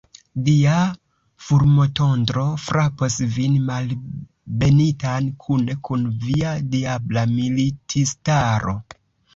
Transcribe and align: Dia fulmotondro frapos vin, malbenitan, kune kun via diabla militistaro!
Dia 0.45 0.75
fulmotondro 1.47 2.45
frapos 2.63 3.19
vin, 3.35 3.59
malbenitan, 3.69 5.31
kune 5.47 5.79
kun 5.91 6.11
via 6.27 6.57
diabla 6.75 7.29
militistaro! 7.39 8.77